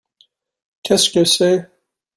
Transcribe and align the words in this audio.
Qu’est-ce 0.81 1.11
que 1.11 1.23
c’est? 1.25 1.69